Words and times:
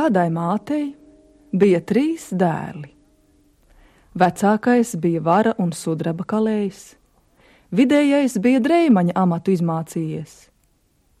Kādai 0.00 0.30
mātei 0.32 0.94
bija 1.52 1.76
trīs 1.84 2.30
dēli. 2.32 2.88
Vecākais 4.16 4.94
bija 4.96 5.20
vara 5.20 5.52
un 5.60 5.74
sudraba 5.76 6.24
kalējs, 6.24 6.78
vidējais 7.68 8.38
bija 8.40 8.62
drēmaņa 8.64 9.12
amatu 9.20 9.52
izmācījies, 9.52 10.32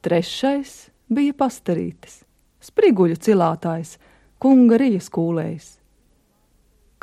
trešais 0.00 0.72
bija 1.12 1.36
pastarītis, 1.36 2.22
spriguļu 2.70 3.20
cilātājs, 3.20 3.98
kunga 4.40 4.80
rijas 4.80 5.12
kūlējs. 5.12 5.68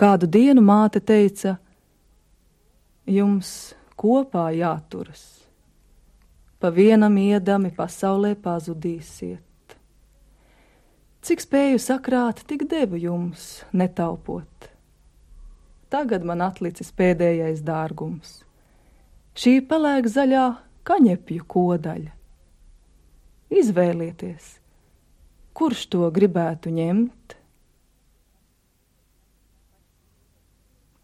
Kādu 0.02 0.26
dienu 0.34 0.66
māte 0.66 0.98
teica: 0.98 1.60
Jums 3.06 3.76
kopā 3.94 4.50
jāturas, 4.58 5.28
pa 6.58 6.74
vienam 6.74 7.22
iedami 7.22 7.70
pasaulē 7.70 8.34
pazudīsiet. 8.34 9.47
Cik 11.28 11.42
spēju 11.44 11.80
sakrāt, 11.84 12.40
tik 12.48 12.62
devu 12.72 12.96
jums, 12.96 13.66
netaupot. 13.76 14.70
Tagad 15.92 16.24
man 16.24 16.40
atlicis 16.46 16.94
pēdējais 16.96 17.60
dārgums. 17.68 18.46
Šī 19.36 19.58
pelēk 19.68 20.08
zaļā 20.08 20.46
kaņepju 20.88 21.44
kodaļa. 21.52 22.14
Izvēlieties, 23.60 24.48
kurš 25.52 25.84
to 25.92 26.08
gribētu 26.16 26.72
ņemt? 26.72 27.36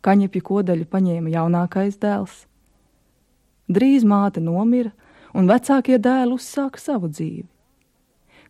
Kaņepju 0.08 0.48
kodaļu 0.54 0.88
paņēma 0.96 1.36
jaunākais 1.36 2.00
dēls. 2.00 2.46
Drīz 3.68 4.08
māte 4.08 4.40
nomira, 4.40 4.96
un 5.36 5.52
vecākie 5.52 6.00
dēli 6.00 6.40
uzsāka 6.40 6.80
savu 6.80 7.12
dzīvi. 7.12 7.53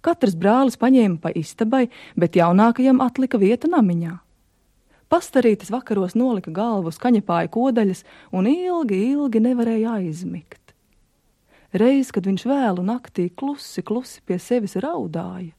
Katrs 0.03 0.35
brālis 0.35 0.75
paņēma 0.79 1.21
pa 1.23 1.31
istabai, 1.31 1.87
bet 2.19 2.35
jaunākajam 2.35 2.99
atlika 3.03 3.39
vieta 3.39 3.69
namiņā. 3.71 4.17
Pastarītis 5.13 5.69
vakaros 5.71 6.15
nolika 6.17 6.51
galvu 6.51 6.89
uz 6.91 6.97
kaņepāja 6.99 7.51
kodaļas 7.53 8.03
un 8.33 8.49
ilgi, 8.49 8.99
ilgi 9.13 9.43
nevarēja 9.45 9.99
aizmigt. 9.99 10.73
Reiz, 11.73 12.11
kad 12.13 12.27
viņš 12.27 12.43
vēlu 12.49 12.83
naktī 12.85 13.29
klusi, 13.29 13.81
klusi 13.85 14.19
pie 14.25 14.39
sevis 14.41 14.75
raudāja, 14.75 15.53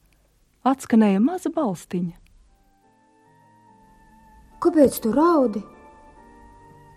atskanēja 0.67 1.23
maza 1.23 1.51
balstiņa. 1.55 2.13
Kāpēc 4.63 5.01
tu 5.03 5.11
raudi? 5.15 5.65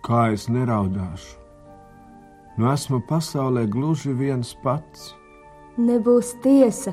Kā 0.05 0.29
es 0.35 0.47
neraudāšu? 0.51 1.35
Nu 2.59 2.69
esmu 2.71 3.01
pasaulē 3.07 3.65
gluži 3.71 4.11
viens 4.15 4.51
pats. 4.63 5.13
Nebūs 5.79 6.35
tiesa. 6.43 6.91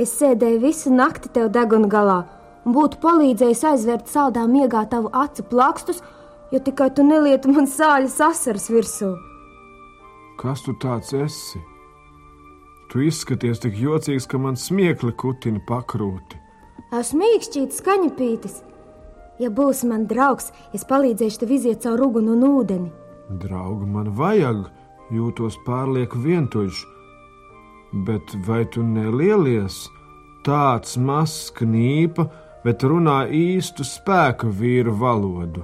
Es 0.00 0.14
sēdēju 0.20 0.62
visu 0.62 0.92
nakti 0.92 1.28
tev 1.32 1.50
deguna 1.52 1.88
galā 1.90 2.20
un 2.64 2.76
būtu 2.76 3.00
palīdzējis 3.02 3.64
aizvērt 3.72 4.10
saldā 4.10 4.44
miegā 4.48 4.84
tavu 4.90 5.10
acu 5.12 5.44
plakstus, 5.50 6.00
ja 6.52 6.60
tikai 6.62 6.90
tu 6.94 7.04
nelietu 7.06 7.52
man 7.52 7.68
sāļas 7.70 8.18
asaras 8.28 8.68
virsū. 8.70 9.12
Kas 10.40 10.62
tu 10.64 10.74
tāds 10.82 11.12
esi? 11.16 11.60
Tu 12.92 13.06
izskaties 13.08 13.62
tik 13.62 13.78
jocīgs, 13.80 14.26
ka 14.28 14.38
man 14.38 14.56
smiekli 14.58 15.14
kutina 15.16 15.62
pakrūti. 15.68 16.38
Esmu 16.92 17.22
mīkšķīts 17.22 17.78
skaņapītis. 17.80 18.58
Ja 19.40 19.48
būsi 19.48 19.88
man 19.88 20.04
draugs, 20.10 20.50
es 20.76 20.84
palīdzēšu 20.88 21.40
tev 21.40 21.54
iziet 21.56 21.86
caur 21.86 22.02
uguni 22.04 22.34
un 22.34 22.44
ūdeni. 22.46 22.90
Draugu 23.42 23.88
man 23.88 24.10
vajag, 24.18 24.66
jūtos 25.14 25.56
pārlieku 25.64 26.20
vientuļš 26.20 26.82
bet 27.92 28.34
vai 28.46 28.64
tu 28.64 28.82
nelielies? 28.82 29.86
Tāds 30.42 30.96
mazs 30.98 31.52
knīpa, 31.54 32.26
bet 32.64 32.82
runā 32.82 33.26
īstu 33.30 33.84
spēku 33.86 34.50
vīru 34.50 34.94
valodu. 34.98 35.62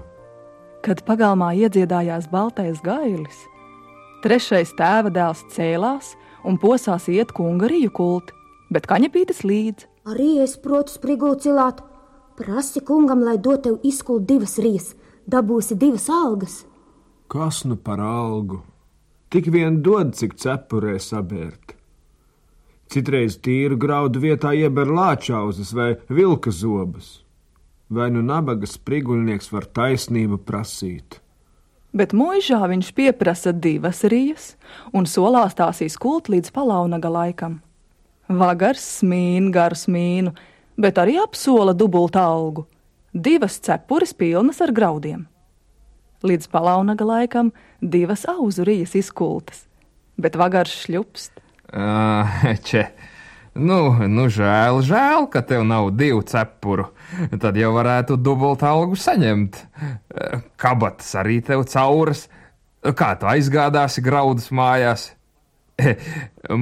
Kad 0.86 1.02
pagalmā 1.06 1.50
iedziedājās 1.58 2.28
baltais 2.30 2.78
gailis, 2.84 3.40
trešais 4.22 4.70
tēva 4.78 5.10
dēls 5.10 5.42
cēlās 5.54 6.14
un 6.46 6.58
posās 6.62 7.08
iet 7.10 7.34
kunga 7.34 7.66
rīju 7.70 7.90
kulti, 7.94 8.34
bet 8.70 8.86
kaņepītis 8.90 9.42
līdzi. 9.46 9.88
Arī 10.08 10.38
es 10.44 10.56
protu 10.60 10.94
sprigulu 10.94 11.38
cilāt. 11.42 11.82
Prasi 12.38 12.80
kungam, 12.86 13.24
lai 13.26 13.36
dod 13.42 13.64
tev 13.66 13.80
izkult 13.82 14.28
divas 14.28 14.54
rīas, 14.62 14.92
dabūsi 15.26 15.74
divas 15.74 16.06
algas. 16.08 16.60
Kas 17.28 17.64
nu 17.66 17.76
par 17.76 18.00
algu? 18.00 18.62
Tik 19.28 19.50
vien 19.52 19.82
dod, 19.82 20.14
cik 20.16 20.38
cepurē 20.38 20.94
sabērt. 21.02 21.77
Citreiz 22.88 23.36
tīru 23.44 23.76
graudu 23.76 24.20
vietā 24.22 24.54
ieber 24.56 24.88
lāčauzes 24.88 25.74
vai 25.76 25.90
vilka 26.08 26.48
zobus. 26.50 27.18
Vai 27.92 28.08
nu 28.12 28.22
nabaga 28.24 28.68
spriguļnieks 28.68 29.50
var 29.52 29.66
taisnību 29.76 30.40
prasīt? 30.48 31.20
Bet 31.92 32.14
mūžā 32.16 32.60
viņš 32.68 32.92
pieprasa 32.96 33.52
divas 33.52 34.00
rīas 34.08 34.54
un 34.96 35.08
solās 35.08 35.56
tās 35.56 35.82
izkult 35.84 36.28
līdz 36.32 36.52
palaunaga 36.52 37.10
laikam. 37.12 37.58
Vagars 38.28 38.84
smīn 39.00 39.48
garu 39.52 39.76
smīnu, 39.76 40.32
bet 40.76 41.00
arī 41.00 41.16
apsola 41.20 41.72
dubultu 41.72 42.20
algu- 42.20 42.66
divas 43.28 43.58
cepures 43.60 44.12
pilnas 44.12 44.60
ar 44.60 44.72
graudiem. 44.72 45.26
Līdz 46.22 46.48
palaunaga 46.48 47.04
laikam 47.04 47.52
divas 47.82 48.24
auzu 48.24 48.64
rīas 48.64 48.94
izkultas, 48.96 49.66
bet 50.18 50.36
vagars 50.36 50.72
šļupst 50.84 51.47
Če, 52.68 52.84
nu, 53.58 53.80
nu, 54.08 54.26
žēl, 54.32 54.80
žēl, 54.86 55.28
ka 55.32 55.42
tev 55.44 55.66
nav 55.68 55.90
divu 55.96 56.22
cepuru. 56.24 56.88
Tad 57.40 57.56
jau 57.58 57.74
varētu 57.76 58.16
dubult 58.20 58.64
algu 58.64 58.96
saņemt. 58.96 59.60
Kabatas 60.60 61.14
arī 61.20 61.40
tev 61.44 61.66
cauras. 61.68 62.26
Kā 62.78 63.14
tu 63.18 63.28
aizgādāsi 63.28 64.04
graudus 64.04 64.52
mājās? 64.54 65.10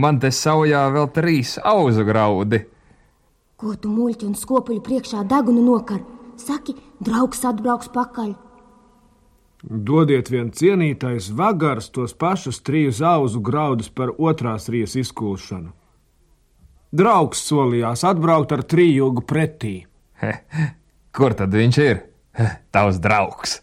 Man 0.03 0.19
te 0.21 0.33
saujā 0.33 0.87
vēl 0.93 1.11
trīs 1.15 1.57
auzu 1.63 2.05
graudi. 2.09 2.65
Ko 3.57 3.73
tu 3.81 3.89
muļķi 3.89 4.27
un 4.29 4.35
skopuļu 4.37 4.83
priekšā 4.85 5.23
degunu 5.29 5.63
nokar? 5.65 6.03
Saki, 6.37 6.75
draugs 7.01 7.41
atbrauks 7.49 7.89
pakaļ. 7.95 8.35
Dodiet 9.67 10.29
vien 10.31 10.53
cienītais 10.55 11.33
vagars 11.35 11.89
tos 11.91 12.13
pašus 12.15 12.61
triju 12.63 12.93
zauzu 12.95 13.41
graudus 13.43 13.89
par 13.91 14.13
otrās 14.15 14.69
rijas 14.71 14.95
izkulšanu. 14.95 15.73
Draugs 16.95 17.43
solījās 17.49 18.05
atbraukt 18.07 18.55
ar 18.55 18.63
trījūgu 18.63 19.25
pretī. 19.27 19.75
He, 20.23 20.33
kur 21.11 21.35
tad 21.35 21.51
viņš 21.51 21.81
ir? 21.83 22.05
He, 22.39 22.47
tavs 22.71 23.03
draugs. 23.03 23.59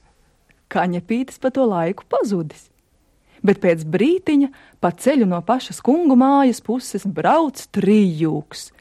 Kaņepītis 0.73 1.39
pa 1.39 1.53
to 1.55 1.63
laiku 1.71 2.03
pazudis. 2.11 2.67
Bet 3.43 3.63
pēc 3.63 3.87
brītiņa 3.87 4.51
pa 4.83 4.91
ceļu 4.91 5.29
no 5.31 5.39
pašas 5.45 5.79
kungu 5.83 6.19
mājas 6.19 6.59
puses 6.63 7.07
brauc 7.07 7.63
trījūgs. 7.75 8.71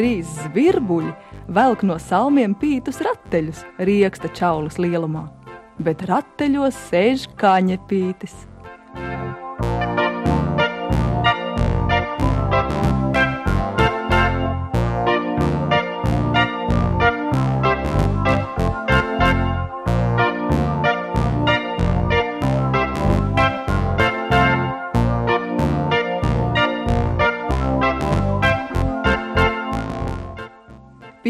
Trīs 0.00 0.28
zvirbuļi 0.46 1.10
velk 1.52 1.82
no 1.84 1.98
salmiem 2.00 2.54
pītus 2.56 3.02
rateļus, 3.04 3.58
rieksta 3.84 4.30
čaulas 4.32 4.78
lielumā, 4.80 5.26
bet 5.84 6.06
rateļos 6.08 6.78
sēž 6.88 7.26
kaņepītis. 7.40 8.46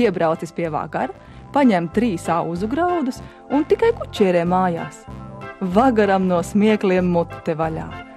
Piebraucis 0.01 0.55
pie 0.57 0.69
vagara, 0.73 1.13
paņem 1.55 1.91
trīs 1.95 2.29
auzu 2.33 2.69
graudus 2.71 3.21
un 3.53 3.67
tikai 3.69 3.93
kučierē 3.99 4.47
mājās. 4.49 5.05
Vagaram 5.61 6.29
no 6.31 6.41
smiekliem 6.47 7.11
mute 7.13 7.57
vaļā. 7.59 8.10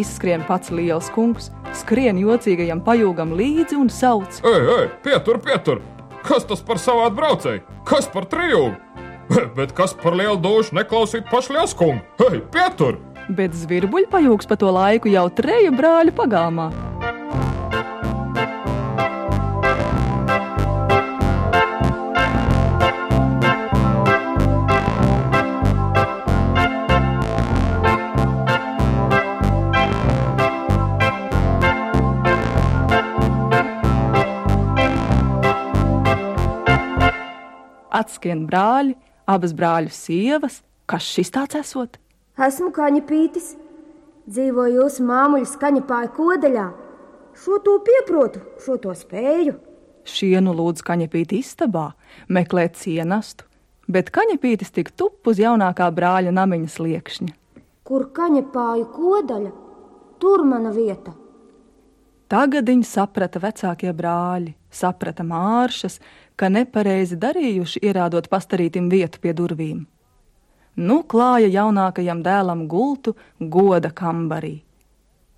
Izskrien 0.00 0.44
pats 0.48 0.72
liels 0.72 1.10
kungs, 1.14 1.50
skrien 1.76 2.18
jocīgajam 2.20 2.80
pajūgam 2.86 3.34
līdzi 3.36 3.78
un 3.80 3.90
sauc: 3.92 4.40
Ei, 4.46 4.60
ei, 4.76 4.86
pietur, 5.04 5.40
pietur! 5.44 5.82
Kas 6.24 6.44
tas 6.48 6.60
par 6.64 6.80
savādu 6.80 7.16
braucēju? 7.16 7.62
Kas 7.88 8.08
par 8.12 8.28
trijūgu? 8.30 8.76
Bet 9.56 9.72
kas 9.76 9.94
par 9.96 10.16
lielu 10.18 10.36
dušu 10.42 10.76
neklausīt 10.76 11.28
pašu 11.30 11.56
liels 11.56 11.76
kungu? 11.76 12.02
Ei, 12.28 12.42
pietur! 12.54 12.98
Bet 13.30 13.54
zvirbuļpajūgs 13.54 14.48
pa 14.50 14.58
to 14.58 14.72
laiku 14.74 15.12
jau 15.12 15.28
treju 15.30 15.74
brāļu 15.76 16.16
pagalmā. 16.18 16.70
Atskrien 38.00 38.46
brāļi, 38.48 38.94
abas 39.28 39.52
brāļu 39.56 39.92
sievas, 39.92 40.60
kas 40.88 41.04
šis 41.04 41.32
tāds 41.34 41.58
esot? 41.58 41.98
Esmu 42.40 42.70
kaņa 42.72 43.02
pītis, 43.08 43.52
dzīvoju 44.30 44.78
jūsu 44.78 45.04
māmuļu 45.04 45.48
skaņapāju 45.50 46.12
kodeļā. 46.16 46.68
Šo 47.40 47.58
to 47.64 47.76
pieprotu, 47.84 48.42
šo 48.64 48.78
to 48.82 48.94
spēju. 48.96 49.56
Šienu 50.08 50.54
lūdzu 50.56 50.84
kaņepīti 50.86 51.40
istabā, 51.44 51.90
meklēt 52.32 52.78
cienastu, 52.80 53.44
bet 53.90 54.10
kaņepītis 54.14 54.72
tik 54.76 54.92
tup 54.96 55.28
uz 55.30 55.40
jaunākā 55.42 55.90
brāļa 55.94 56.32
namiņa 56.34 56.72
sliekšņa. 56.76 57.34
Kur 57.86 58.06
kaņapāju 58.16 58.86
kodaļa, 58.94 59.52
tur 60.22 60.46
mana 60.46 60.72
vieta. 60.74 61.12
Tagad 62.30 62.68
viņi 62.70 62.86
saprata 62.86 63.42
vecākie 63.42 63.92
brāļi, 63.96 64.54
saprata 64.70 65.26
māršas, 65.26 65.98
ka 66.36 66.48
nepareizi 66.48 67.18
darījuši 67.20 67.82
ierādot 67.84 68.30
pastarītim 68.32 68.88
vietu 68.92 69.20
pie 69.20 69.34
durvīm. 69.36 69.84
Nu 70.80 71.02
klāja 71.02 71.50
jaunākajam 71.50 72.22
dēlam 72.24 72.66
gultu 72.70 73.16
goda 73.38 73.90
kambarī. 73.90 74.60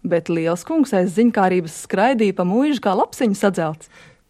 Bet 0.02 0.28
liels 0.28 0.64
kungs 0.66 0.92
aiz 0.98 1.14
ziņkārības 1.16 1.82
skraidīja 1.86 2.36
pa 2.38 2.46
mūžu 2.46 2.82
kā 2.84 2.94
lapsiņu 2.98 3.38
sadzelts. 3.38 3.88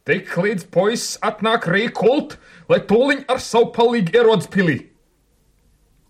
Tik 0.08 0.32
līdz 0.36 0.66
puisis 0.74 1.18
atnāk 1.22 1.68
rīkult, 1.70 2.36
lai 2.68 2.80
tūliņ 2.88 3.26
ar 3.30 3.40
savu 3.40 3.70
palīgu 3.76 4.16
ierodas 4.16 4.48
pilī. 4.52 4.78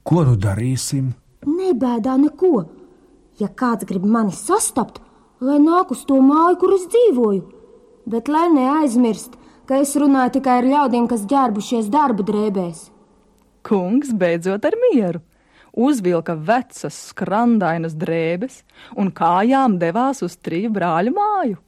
Ko 0.02 0.24
nu 0.26 0.36
darīsim? 0.40 1.12
Nebēdā 1.46 2.16
neko. 2.18 2.64
Ja 3.40 3.48
kāds 3.48 3.86
grib 3.88 4.04
mani 4.06 4.34
sastapt, 4.34 5.00
lai 5.42 5.58
nāk 5.62 5.92
uz 5.94 6.02
to 6.08 6.18
māju, 6.22 6.58
kur 6.62 6.74
es 6.76 6.88
dzīvoju, 6.90 7.42
bet 8.06 8.28
lai 8.28 8.48
neaizmirst, 8.52 9.36
ka 9.68 9.80
es 9.82 9.94
runāju 9.98 10.38
tikai 10.38 10.58
ar 10.60 10.68
ļaudīm, 10.68 11.08
kas 11.10 11.26
ģērbušies 11.30 11.90
darba 11.92 12.24
drēbēs. 12.26 12.88
Kungs 13.66 14.10
beidzot 14.18 14.64
ar 14.66 14.76
mieru, 14.88 15.22
uzvilka 15.72 16.34
vecas, 16.34 16.96
skrandainas 17.12 17.94
drēbes 17.98 18.62
un 18.98 19.12
kājām 19.14 19.78
devās 19.82 20.22
uz 20.26 20.36
triju 20.36 20.72
brāļu 20.74 21.14
māju. 21.14 21.60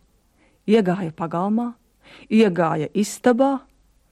Iegāja 0.67 1.13
pagalmā, 1.15 1.75
iegāja 2.33 2.89
istabā, 2.97 3.59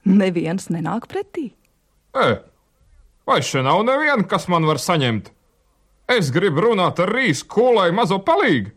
neviens 0.05 0.69
nenāk 0.71 1.09
pretī. 1.11 1.51
E, 2.13 2.27
vai 3.27 3.39
šeit 3.41 3.65
nav 3.65 3.83
neviena, 3.87 4.23
kas 4.29 4.47
man 4.51 4.67
var 4.69 4.79
saņemt? 4.81 5.31
Es 6.13 6.29
gribu 6.35 6.67
runāt 6.67 6.99
ar 6.99 7.11
rīsu 7.15 7.47
kūlai 7.49 7.89
mazo 7.95 8.19
palīgu. 8.23 8.73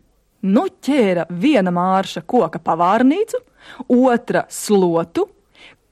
Nu 0.47 0.67
ķēra 0.71 1.27
viena 1.43 1.73
mārša 1.75 2.23
koka 2.29 2.61
pavārnīcu, 2.63 3.41
otra 3.91 4.45
slotu, 4.53 5.27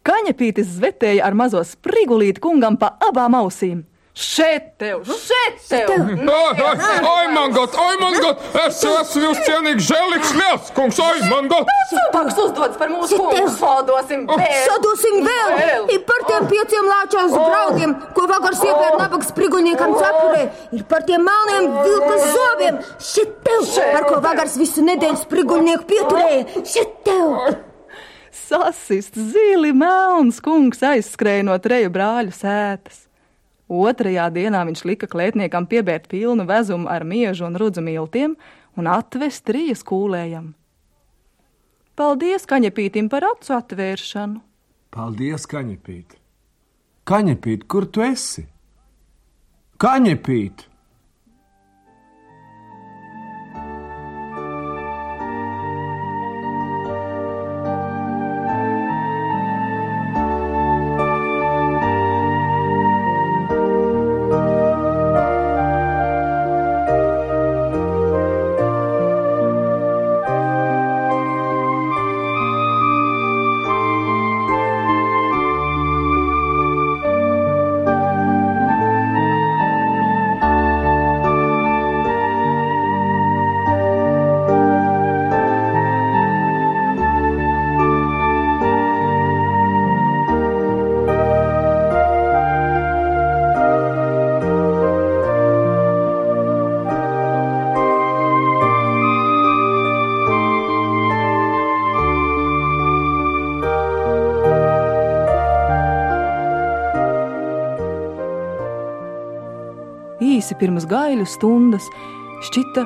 kaņepītis 0.06 0.77
zvetēja 0.77 1.25
ar 1.27 1.35
mazo 1.35 1.62
sprigulīti 1.67 2.43
kungam 2.45 2.79
pa 2.79 2.93
abām 3.03 3.35
ausīm. 3.41 3.83
Šeit 4.14 4.76
tev, 4.78 5.00
šeit 5.02 5.56
tev! 5.66 5.88
Ai, 5.90 6.62
ai, 6.62 6.99
ai, 7.02 7.25
man 7.34 7.50
got, 7.50 7.72
ai, 7.75 7.96
man 7.99 8.14
got! 8.22 8.43
Es 8.62 8.76
esmu 8.87 9.22
jūs 9.25 9.40
cienīgs 9.43 9.88
žēlīgs 9.88 10.34
liels, 10.38 10.69
kungs, 10.76 11.00
ai, 11.02 11.16
man 11.26 11.49
got! 11.50 11.72
Sūdāks 11.90 12.37
uzdodas 12.44 12.76
par 12.78 12.93
mūsu 12.93 13.19
kungu, 13.19 13.49
sodosim 13.56 14.22
vēl! 14.28 14.52
Sadosim 14.69 15.19
vēl! 15.26 15.56
Vēl! 15.58 15.88
Ir 15.96 16.05
par 16.06 16.22
tiem 16.28 16.46
pieciem 16.52 16.87
lāčām 16.93 17.34
graudiem, 17.34 17.96
ko 18.14 18.28
vakar 18.31 18.55
siepēja 18.61 18.93
nabaga 19.00 19.26
sprigulniekam 19.26 19.96
cepurē. 19.99 20.44
Ir 20.78 20.84
par 20.93 21.02
tiem 21.08 21.26
melniem 21.26 21.66
vilkas 21.82 22.26
zobiem. 22.37 22.78
Šit 23.02 23.32
tev! 23.49 23.66
Ar 23.99 24.06
ko 24.06 24.20
vakars 24.22 24.55
visu 24.62 24.84
nedēļu 24.87 25.25
sprigulnieku 25.25 25.88
pieturēja. 25.90 26.62
Šit 26.62 27.00
tev! 27.08 27.56
Sasist 28.44 29.19
zili 29.19 29.75
melns 29.75 30.38
kungs 30.44 30.87
aizskrēja 30.87 31.49
no 31.50 31.58
treju 31.58 31.90
brāļu 31.90 32.37
sētas. 32.38 33.08
Otrajā 33.75 34.29
dienā 34.31 34.62
viņš 34.69 34.85
lika 34.87 35.09
klētniekam 35.11 35.67
piebērt 35.71 36.06
pilnu 36.12 36.47
vezumu 36.47 36.87
ar 36.93 37.05
miežu 37.05 37.47
un 37.49 37.56
rudzu 37.59 37.82
miltiem 37.82 38.37
un 38.79 38.91
atvest 38.91 39.44
trijas 39.49 39.82
kūlējam. 39.87 40.53
Paldies 41.94 42.47
kaņepītim 42.50 43.09
par 43.11 43.26
acu 43.29 43.55
atvēršanu! 43.55 44.41
Paldies, 44.94 45.47
Kaņepīt! 45.50 46.17
Kaņepīt, 47.06 47.67
kur 47.71 47.87
tu 47.91 48.03
esi? 48.03 48.47
Kaņepīt! 49.82 50.69
Īsi 110.45 110.59
pirms 110.61 110.85
gaiļu 110.85 111.25
stundas 111.25 111.87
šķita, 112.45 112.83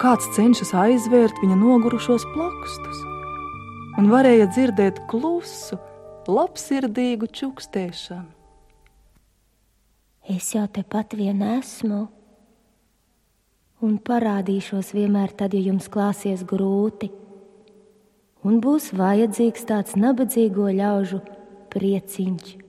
kāds 0.00 0.30
cenšas 0.32 0.70
aizvērt 0.80 1.42
viņa 1.42 1.58
nogurušos 1.60 2.24
plakstus, 2.32 3.02
un 4.00 4.08
varēja 4.08 4.46
dzirdēt 4.54 5.02
klusu, 5.10 5.76
labsirdīgu 6.24 7.28
čukstēšanu. 7.36 8.32
Es 10.38 10.48
jau 10.56 10.64
tepat 10.72 11.12
vien 11.20 11.44
esmu. 11.44 12.06
Un 13.84 14.00
parādīšos 14.00 14.96
vienmēr 14.96 15.36
tad, 15.36 15.52
ja 15.52 15.68
jums 15.68 15.92
klāsies 15.92 16.48
grūti. 16.48 17.12
Un 18.40 18.62
būs 18.64 18.94
vajadzīgs 18.96 19.68
tāds 19.68 20.00
nabadzīgo 20.00 20.72
ļaužu 20.80 21.20
prieciņš. 21.76 22.62